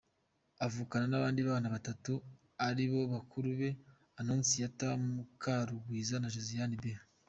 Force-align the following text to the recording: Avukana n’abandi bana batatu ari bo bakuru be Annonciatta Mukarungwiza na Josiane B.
Avukana 0.65 1.05
n’abandi 1.09 1.41
bana 1.49 1.67
batatu 1.75 2.13
ari 2.67 2.83
bo 2.91 3.01
bakuru 3.13 3.47
be 3.59 3.69
Annonciatta 4.19 4.87
Mukarungwiza 5.13 6.15
na 6.19 6.31
Josiane 6.35 6.77
B. 6.81 6.85